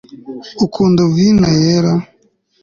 ukunda 0.65 1.01
vino 1.13 1.45
yera 1.61 1.91